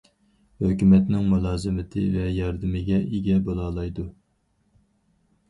[0.61, 4.09] ھۆكۈمەتنىڭ مۇلازىمىتى ۋە ياردىمىگە ئىگە بولالايدۇ.